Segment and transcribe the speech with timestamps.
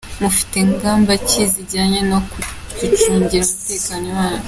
[0.21, 2.19] Mufite ngamba ki zijyanye no
[2.73, 4.39] kwicungira umutekano wanyu?